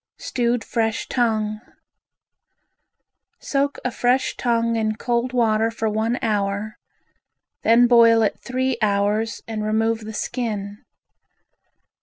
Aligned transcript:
Stewed 0.17 0.63
Fresh 0.63 1.09
Tongue 1.09 1.61
Soak 3.37 3.77
a 3.85 3.91
fresh 3.91 4.35
tongue 4.35 4.75
in 4.75 4.95
cold 4.95 5.31
water 5.31 5.69
for 5.69 5.87
one 5.89 6.17
hour, 6.23 6.79
then 7.61 7.85
boil 7.85 8.23
it 8.23 8.35
three 8.39 8.77
hours 8.81 9.43
and 9.47 9.63
remove 9.63 9.99
the 10.05 10.13
skin. 10.15 10.83